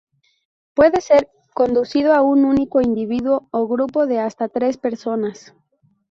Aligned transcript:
Puede 0.73 0.99
ser 0.99 1.29
concedido 1.53 2.13
a 2.15 2.23
un 2.23 2.43
único 2.43 2.81
individuo 2.81 3.47
o 3.51 3.67
grupo 3.67 4.07
de 4.07 4.17
hasta 4.19 4.49
tres 4.49 4.77
personas. 4.79 5.53